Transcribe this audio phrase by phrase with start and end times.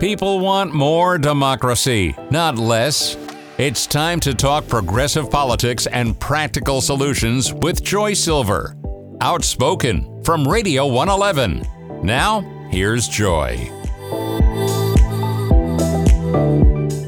[0.00, 3.16] People want more democracy, not less.
[3.56, 8.76] It's time to talk progressive politics and practical solutions with Joy Silver.
[9.22, 11.66] Outspoken from Radio 111.
[12.02, 13.56] Now, here's Joy.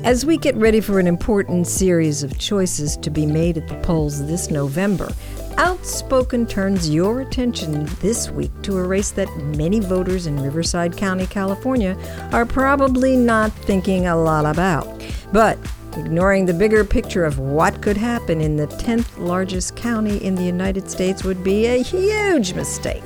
[0.03, 3.75] As we get ready for an important series of choices to be made at the
[3.83, 5.13] polls this November,
[5.59, 11.27] Outspoken turns your attention this week to a race that many voters in Riverside County,
[11.27, 11.99] California,
[12.31, 14.87] are probably not thinking a lot about.
[15.33, 15.59] But
[15.97, 20.45] ignoring the bigger picture of what could happen in the 10th largest county in the
[20.45, 23.03] United States would be a huge mistake.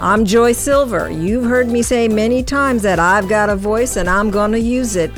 [0.00, 1.10] I'm Joy Silver.
[1.10, 4.60] You've heard me say many times that I've got a voice and I'm going to
[4.60, 5.10] use it.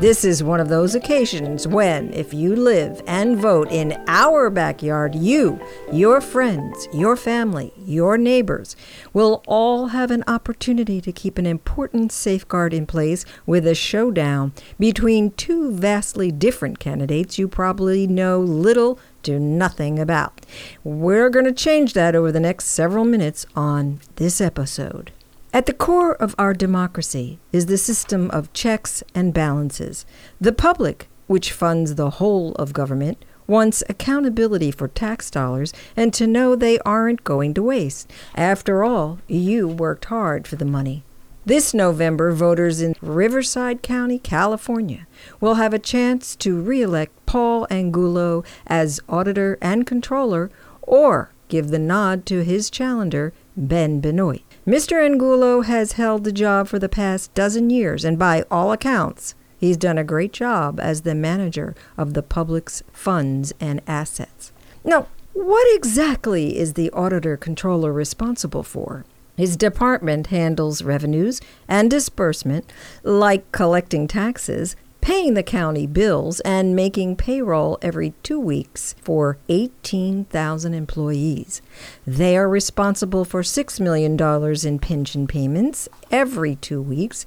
[0.00, 5.14] This is one of those occasions when, if you live and vote in our backyard,
[5.14, 5.60] you,
[5.92, 8.76] your friends, your family, your neighbors
[9.12, 14.54] will all have an opportunity to keep an important safeguard in place with a showdown
[14.78, 20.46] between two vastly different candidates you probably know little to nothing about.
[20.82, 25.12] We're going to change that over the next several minutes on this episode.
[25.52, 30.06] At the core of our democracy is the system of checks and balances.
[30.40, 36.28] The public, which funds the whole of government, wants accountability for tax dollars and to
[36.28, 38.08] know they aren't going to waste.
[38.36, 41.02] After all, you worked hard for the money.
[41.44, 45.08] This November, voters in Riverside County, California,
[45.40, 50.48] will have a chance to re-elect Paul Angulo as auditor and controller
[50.82, 54.42] or give the nod to his challenger, Ben Benoit.
[54.70, 55.04] Mr.
[55.04, 59.76] Angulo has held the job for the past dozen years, and by all accounts, he's
[59.76, 64.52] done a great job as the manager of the public's funds and assets.
[64.84, 69.04] Now, what exactly is the auditor controller responsible for?
[69.36, 77.16] His department handles revenues and disbursement, like collecting taxes, paying the county bills, and making
[77.16, 81.62] payroll every two weeks for 18,000 employees.
[82.06, 84.18] They are responsible for $6 million
[84.66, 87.26] in pension payments every two weeks.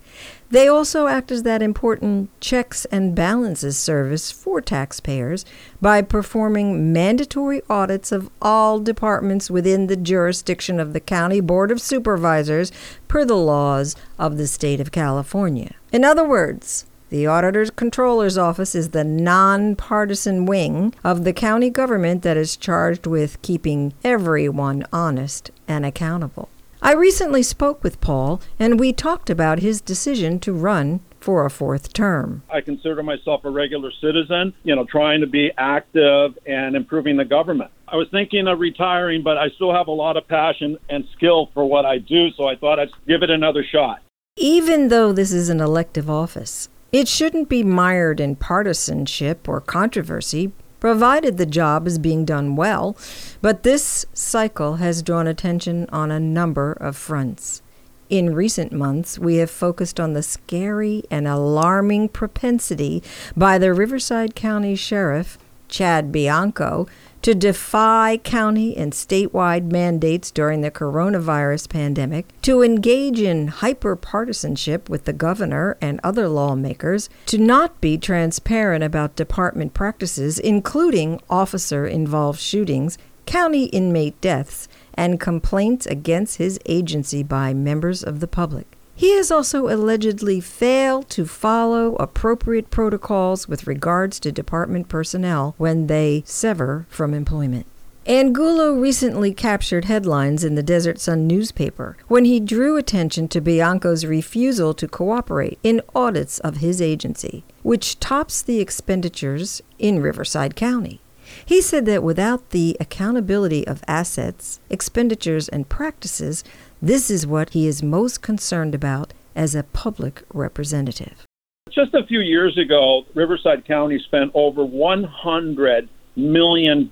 [0.50, 5.46] They also act as that important checks and balances service for taxpayers
[5.82, 11.82] by performing mandatory audits of all departments within the jurisdiction of the County Board of
[11.82, 12.72] Supervisors
[13.08, 15.74] per the laws of the state of California.
[15.92, 22.24] In other words, the Auditor Controller's Office is the nonpartisan wing of the county government
[22.24, 26.50] that is charged with keeping everyone honest and accountable.
[26.82, 31.52] I recently spoke with Paul, and we talked about his decision to run for a
[31.52, 32.42] fourth term.
[32.50, 37.26] I consider myself a regular citizen, you know, trying to be active and improving the
[37.26, 37.70] government.
[37.88, 41.52] I was thinking of retiring, but I still have a lot of passion and skill
[41.54, 44.02] for what I do, so I thought I'd give it another shot.
[44.36, 50.54] Even though this is an elective office, it shouldn't be mired in partisanship or controversy,
[50.80, 52.96] provided the job is being done well,
[53.42, 57.64] but this cycle has drawn attention on a number of fronts.
[58.10, 63.02] In recent months, we have focused on the scary and alarming propensity
[63.36, 65.40] by the Riverside County Sheriff,
[65.70, 66.86] Chad Bianco,
[67.24, 74.90] to defy county and statewide mandates during the coronavirus pandemic, to engage in hyper partisanship
[74.90, 81.88] with the governor and other lawmakers, to not be transparent about department practices, including officer
[81.88, 88.73] involved shootings, county inmate deaths, and complaints against his agency by members of the public.
[88.96, 95.88] He has also allegedly failed to follow appropriate protocols with regards to department personnel when
[95.88, 97.66] they sever from employment.
[98.06, 104.06] Angulo recently captured headlines in the Desert Sun newspaper when he drew attention to Bianco's
[104.06, 111.00] refusal to cooperate in audits of his agency, which tops the expenditures in Riverside County.
[111.46, 116.44] He said that without the accountability of assets, expenditures, and practices,
[116.84, 121.26] this is what he is most concerned about as a public representative.
[121.72, 125.88] Just a few years ago, Riverside County spent over $100
[126.18, 126.90] million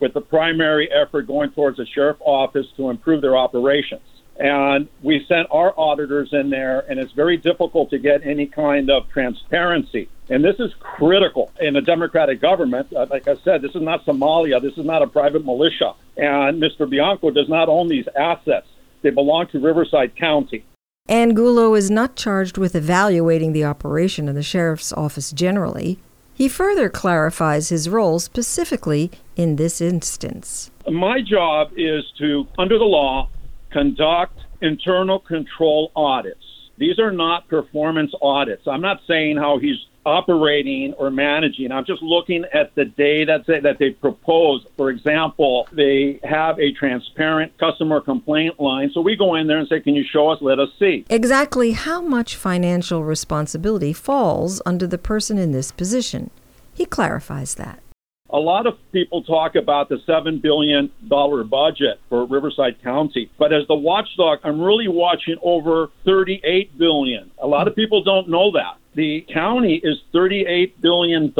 [0.00, 4.02] with the primary effort going towards the sheriff office to improve their operations.
[4.40, 8.90] And we sent our auditors in there, and it's very difficult to get any kind
[8.90, 10.08] of transparency.
[10.28, 12.92] And this is critical in a democratic government.
[12.92, 14.60] Uh, like I said, this is not Somalia.
[14.60, 15.94] This is not a private militia.
[16.16, 16.88] And Mr.
[16.88, 18.66] Bianco does not own these assets,
[19.02, 20.64] they belong to Riverside County.
[21.08, 25.98] Angulo is not charged with evaluating the operation of the sheriff's office generally.
[26.32, 30.70] He further clarifies his role specifically in this instance.
[30.90, 33.28] My job is to, under the law,
[33.70, 36.44] conduct internal control audits
[36.78, 38.66] These are not performance audits.
[38.66, 41.72] I'm not saying how he's operating or managing.
[41.72, 44.66] I'm just looking at the data that they propose.
[44.76, 48.90] For example, they have a transparent customer complaint line.
[48.92, 50.38] So we go in there and say, Can you show us?
[50.40, 51.04] Let us see.
[51.08, 56.30] Exactly how much financial responsibility falls under the person in this position.
[56.74, 57.80] He clarifies that.
[58.30, 63.64] A lot of people talk about the $7 billion budget for Riverside County, but as
[63.68, 67.30] the watchdog, I'm really watching over 38 billion.
[67.38, 68.78] A lot of people don't know that.
[68.94, 71.34] The county is $38 billion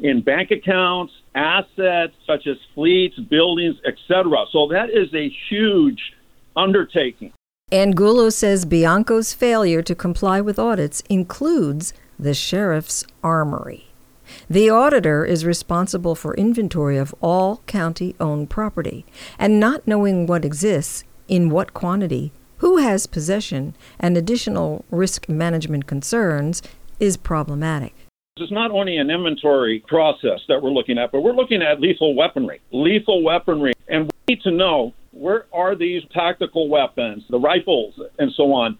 [0.00, 4.44] in bank accounts, assets such as fleets, buildings, etc.
[4.52, 6.12] So that is a huge
[6.56, 7.32] undertaking.
[7.72, 13.86] Angulo says Bianco's failure to comply with audits includes the sheriff's armory.
[14.48, 19.06] The auditor is responsible for inventory of all county owned property,
[19.38, 25.86] and not knowing what exists, in what quantity, who has possession, and additional risk management
[25.86, 26.62] concerns
[27.00, 27.94] is problematic.
[28.36, 32.14] It's not only an inventory process that we're looking at, but we're looking at lethal
[32.14, 32.60] weaponry.
[32.70, 33.72] Lethal weaponry.
[33.88, 38.78] And we need to know where are these tactical weapons, the rifles, and so on.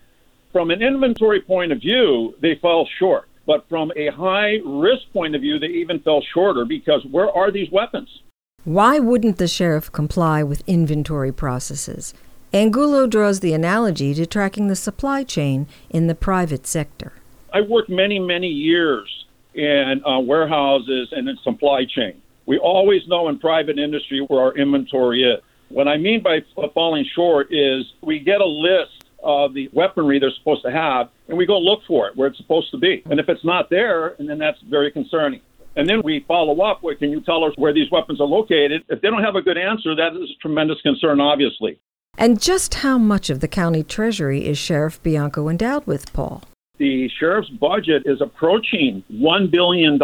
[0.52, 3.28] From an inventory point of view, they fell short.
[3.46, 7.50] But from a high risk point of view, they even fell shorter because where are
[7.50, 8.22] these weapons?
[8.64, 12.14] Why wouldn't the sheriff comply with inventory processes?
[12.52, 17.12] Angulo draws the analogy to tracking the supply chain in the private sector.
[17.52, 19.08] I worked many, many years
[19.54, 22.20] in uh, warehouses and in supply chain.
[22.46, 25.40] We always know in private industry where our inventory is.
[25.68, 26.40] What I mean by
[26.74, 31.36] falling short is we get a list of the weaponry they're supposed to have, and
[31.36, 33.02] we go look for it where it's supposed to be.
[33.10, 35.40] And if it's not there, and then that's very concerning.
[35.76, 38.82] And then we follow up with, can you tell us where these weapons are located?
[38.88, 41.78] If they don't have a good answer, that is a tremendous concern, obviously.
[42.18, 46.42] And just how much of the county treasury is Sheriff Bianco endowed with, Paul?
[46.80, 49.98] The sheriff's budget is approaching $1 billion.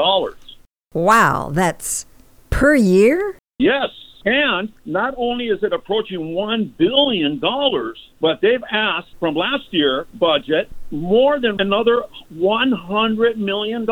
[0.92, 2.04] Wow, that's
[2.50, 3.38] per year?
[3.58, 3.88] Yes.
[4.26, 7.40] And not only is it approaching $1 billion,
[8.20, 12.02] but they've asked from last year budget more than another
[12.34, 13.86] $100 million.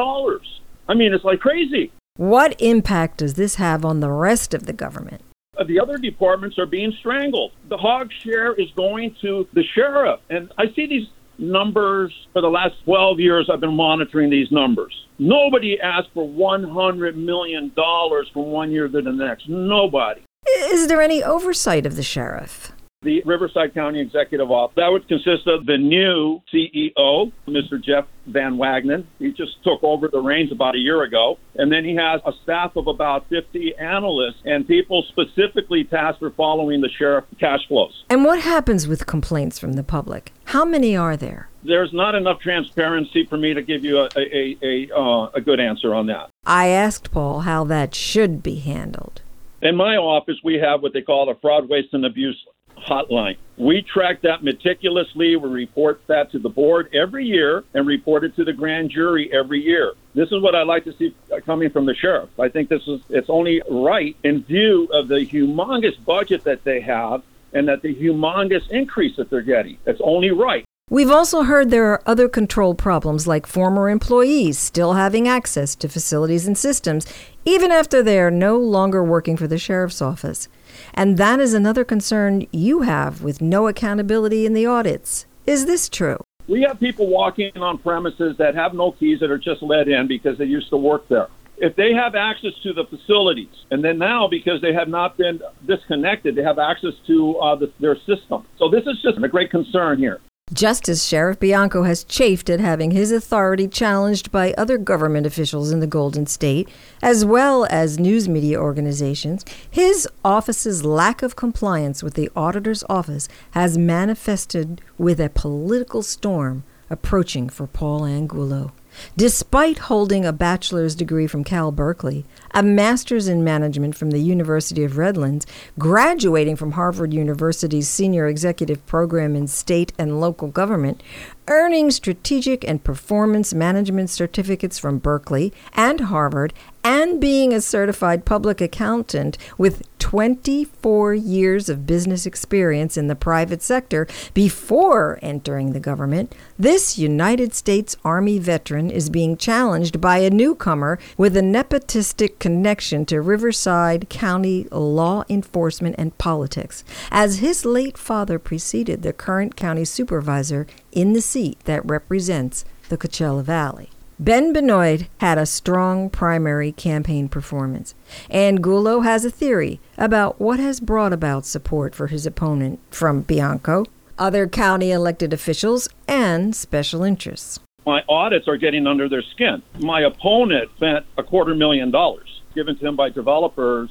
[0.86, 1.90] I mean, it's like crazy.
[2.18, 5.22] What impact does this have on the rest of the government?
[5.66, 7.52] The other departments are being strangled.
[7.70, 10.20] The hog share is going to the sheriff.
[10.28, 11.08] And I see these
[11.38, 13.50] numbers for the last 12 years.
[13.52, 14.94] I've been monitoring these numbers.
[15.18, 19.48] Nobody asked for $100 million from one year to the next.
[19.48, 20.22] Nobody.
[20.46, 22.72] Is there any oversight of the sheriff?
[23.04, 24.76] The Riverside County Executive Office.
[24.76, 27.82] That would consist of the new CEO, Mr.
[27.82, 29.04] Jeff Van Wagenen.
[29.18, 31.38] He just took over the reins about a year ago.
[31.54, 36.30] And then he has a staff of about 50 analysts and people specifically tasked for
[36.30, 38.04] following the sheriff cash flows.
[38.08, 40.32] And what happens with complaints from the public?
[40.46, 41.50] How many are there?
[41.62, 45.60] There's not enough transparency for me to give you a, a, a, uh, a good
[45.60, 46.30] answer on that.
[46.46, 49.20] I asked Paul how that should be handled.
[49.62, 52.38] In my office, we have what they call a fraud, waste, and abuse
[52.84, 53.36] hotline.
[53.56, 55.36] We track that meticulously.
[55.36, 59.32] We report that to the board every year and report it to the grand jury
[59.32, 59.94] every year.
[60.14, 61.14] This is what I like to see
[61.46, 62.30] coming from the sheriff.
[62.38, 66.80] I think this is it's only right in view of the humongous budget that they
[66.80, 67.22] have
[67.52, 69.78] and that the humongous increase that they're getting.
[69.86, 70.64] It's only right.
[70.90, 75.88] We've also heard there are other control problems like former employees still having access to
[75.88, 77.06] facilities and systems
[77.46, 80.46] even after they are no longer working for the sheriff's office.
[80.92, 85.26] And that is another concern you have with no accountability in the audits.
[85.46, 86.18] Is this true?
[86.46, 90.06] We have people walking on premises that have no keys that are just let in
[90.06, 91.28] because they used to work there.
[91.56, 95.40] If they have access to the facilities, and then now because they have not been
[95.66, 98.44] disconnected, they have access to uh, the, their system.
[98.58, 100.20] So this is just a great concern here.
[100.52, 105.72] Just as Sheriff Bianco has chafed at having his authority challenged by other government officials
[105.72, 106.68] in the Golden State,
[107.00, 113.26] as well as news media organizations, his office's lack of compliance with the auditor's office
[113.52, 118.72] has manifested with a political storm approaching for Paul Angulo.
[119.16, 124.84] Despite holding a bachelor's degree from Cal Berkeley, a master's in management from the University
[124.84, 125.46] of Redlands,
[125.78, 131.02] graduating from Harvard University's senior executive program in state and local government,
[131.48, 138.60] earning strategic and performance management certificates from Berkeley and Harvard, and being a certified public
[138.60, 146.34] accountant with 24 years of business experience in the private sector before entering the government,
[146.58, 153.06] this United States Army veteran is being challenged by a newcomer with a nepotistic connection
[153.06, 159.86] to Riverside County law enforcement and politics, as his late father preceded the current county
[159.86, 163.90] supervisor in the seat that represents the Coachella Valley.
[164.18, 167.94] Ben Benoit had a strong primary campaign performance.
[168.30, 173.22] and Angulo has a theory about what has brought about support for his opponent from
[173.22, 173.84] Bianco,
[174.16, 177.58] other county elected officials, and special interests.
[177.84, 179.62] My audits are getting under their skin.
[179.80, 183.90] My opponent spent a quarter million dollars given to him by developers,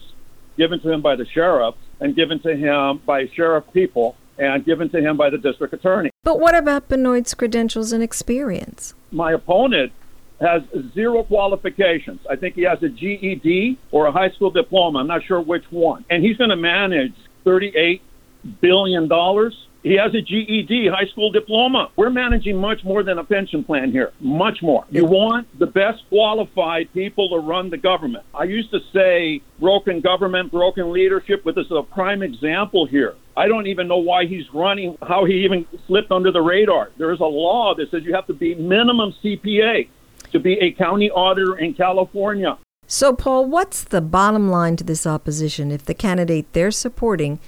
[0.58, 4.90] given to him by the sheriff, and given to him by sheriff people, and given
[4.90, 6.10] to him by the district attorney.
[6.24, 8.94] But what about Benoit's credentials and experience?
[9.12, 9.92] My opponent
[10.42, 10.64] has
[10.94, 12.20] zero qualifications.
[12.30, 15.00] I think he has a GED or a high school diploma.
[15.00, 16.04] I'm not sure which one.
[16.10, 17.14] And he's going to manage
[17.46, 18.02] $38
[18.62, 19.08] billion.
[19.84, 21.92] He has a GED, high school diploma.
[21.98, 24.86] We're managing much more than a pension plan here, much more.
[24.90, 28.24] You want the best qualified people to run the government.
[28.34, 33.16] I used to say broken government, broken leadership, but this is a prime example here.
[33.36, 36.92] I don't even know why he's running, how he even slipped under the radar.
[36.98, 39.90] There is a law that says you have to be minimum CPA
[40.32, 42.58] to be a county auditor in California.
[42.86, 47.40] So, Paul, what's the bottom line to this opposition if the candidate they're supporting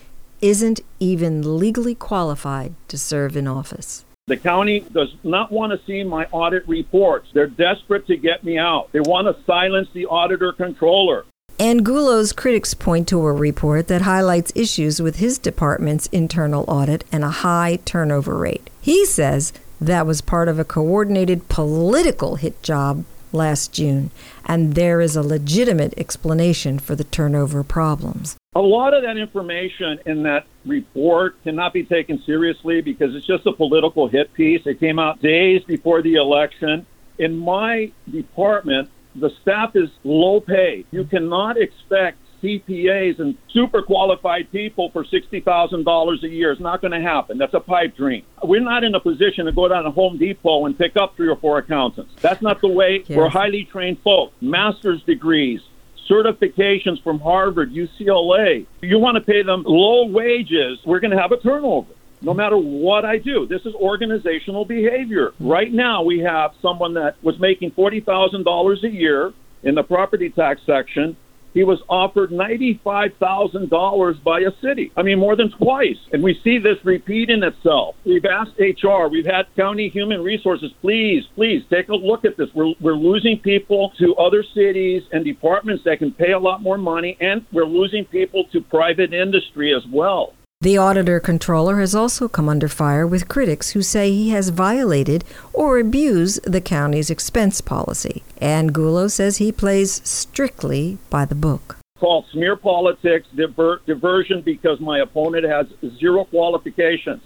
[0.45, 4.05] isn't even legally qualified to serve in office?
[4.27, 7.29] The county does not want to see my audit reports.
[7.33, 8.91] They're desperate to get me out.
[8.91, 11.25] They want to silence the auditor controller.
[11.59, 17.23] Angulo's critics point to a report that highlights issues with his department's internal audit and
[17.23, 18.69] a high turnover rate.
[18.81, 23.03] He says that was part of a coordinated political hit job
[23.35, 24.09] last June,
[24.45, 28.37] and there is a legitimate explanation for the turnover problems.
[28.55, 33.45] A lot of that information in that report cannot be taken seriously because it's just
[33.45, 34.65] a political hit piece.
[34.65, 36.85] It came out days before the election.
[37.19, 40.85] In my department, the staff is low paid.
[40.91, 46.51] You cannot expect CPAs and super qualified people for $60,000 a year.
[46.51, 47.37] It's not going to happen.
[47.37, 48.23] That's a pipe dream.
[48.43, 51.27] We're not in a position to go down to Home Depot and pick up three
[51.27, 52.13] or four accountants.
[52.21, 53.17] That's not the way yes.
[53.17, 54.33] we're highly trained folk.
[54.41, 55.61] Master's degrees,
[56.09, 58.65] certifications from Harvard, UCLA.
[58.81, 62.57] You want to pay them low wages, we're going to have a turnover no matter
[62.57, 63.45] what I do.
[63.45, 65.33] This is organizational behavior.
[65.39, 70.61] Right now, we have someone that was making $40,000 a year in the property tax
[70.65, 71.17] section
[71.55, 74.91] he was offered $95,000 by a city.
[74.95, 75.97] I mean, more than twice.
[76.11, 77.95] And we see this repeating itself.
[78.05, 82.49] We've asked HR, we've had county human resources, please, please take a look at this.
[82.53, 86.77] We're, we're losing people to other cities and departments that can pay a lot more
[86.77, 90.33] money, and we're losing people to private industry as well.
[90.61, 95.23] The auditor controller has also come under fire with critics who say he has violated
[95.53, 98.23] or abused the county's expense policy.
[98.39, 101.77] And Angulo says he plays strictly by the book.
[101.99, 105.67] Called smear politics, diver- diversion because my opponent has
[105.99, 107.21] zero qualifications.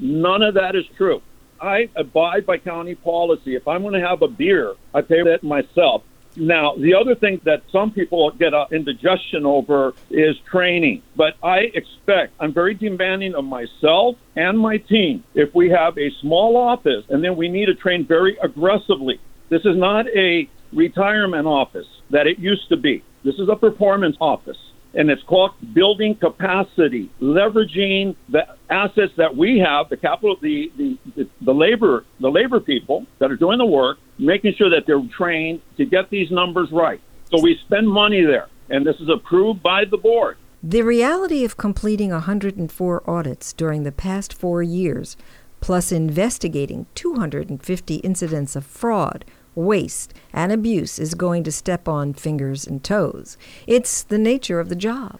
[0.00, 1.22] None of that is true.
[1.60, 3.54] I abide by county policy.
[3.54, 6.02] If I'm going to have a beer, I pay that myself.
[6.36, 11.02] Now, the other thing that some people get uh, indigestion over is training.
[11.16, 15.24] But I expect, I'm very demanding of myself and my team.
[15.34, 19.20] If we have a small office and then we need to train very aggressively,
[19.50, 23.04] this is not a retirement office that it used to be.
[23.24, 24.56] This is a performance office
[24.94, 31.28] and it's called building capacity, leveraging the assets that we have, the capital, the, the,
[31.40, 35.60] the labor, the labor people that are doing the work, making sure that they're trained
[35.76, 37.00] to get these numbers right.
[37.30, 40.36] So we spend money there, and this is approved by the board.
[40.62, 45.16] The reality of completing 104 audits during the past four years,
[45.60, 52.66] plus investigating 250 incidents of fraud, waste, and abuse is going to step on fingers
[52.66, 53.36] and toes.
[53.66, 55.18] It's the nature of the job.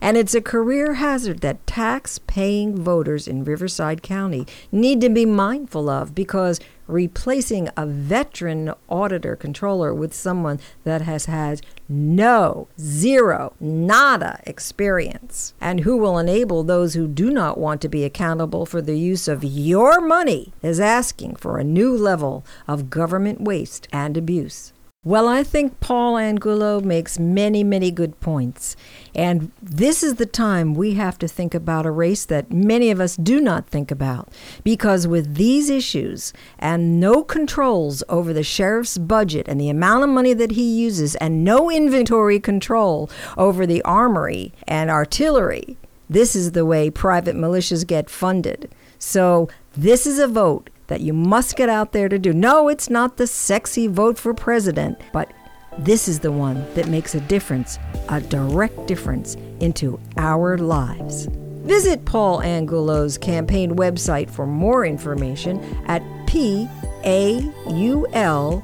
[0.00, 5.24] And it's a career hazard that tax paying voters in Riverside County need to be
[5.24, 13.54] mindful of because replacing a veteran auditor controller with someone that has had no, zero,
[13.60, 18.80] nada experience and who will enable those who do not want to be accountable for
[18.80, 24.16] the use of your money is asking for a new level of government waste and
[24.16, 24.72] abuse.
[25.04, 28.76] Well, I think Paul Angulo makes many, many good points.
[29.16, 33.00] And this is the time we have to think about a race that many of
[33.00, 34.28] us do not think about.
[34.62, 40.10] Because with these issues and no controls over the sheriff's budget and the amount of
[40.10, 45.76] money that he uses, and no inventory control over the armory and artillery,
[46.08, 48.72] this is the way private militias get funded.
[49.00, 52.32] So, this is a vote that you must get out there to do.
[52.32, 55.32] No, it's not the sexy vote for president, but
[55.78, 61.26] this is the one that makes a difference, a direct difference into our lives.
[61.64, 66.68] Visit Paul Angulo's campaign website for more information at p
[67.04, 68.62] a u l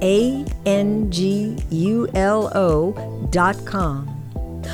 [0.00, 4.17] a n g u l o dot com.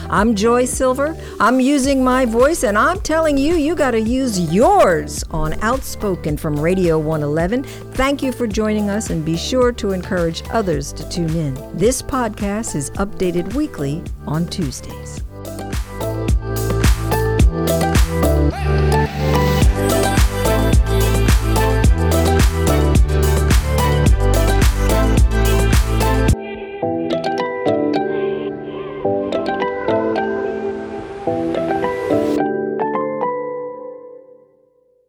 [0.09, 1.17] I'm Joy Silver.
[1.41, 6.37] I'm using my voice, and I'm telling you, you got to use yours on Outspoken
[6.37, 7.65] from Radio 111.
[7.95, 11.77] Thank you for joining us, and be sure to encourage others to tune in.
[11.77, 15.23] This podcast is updated weekly on Tuesdays.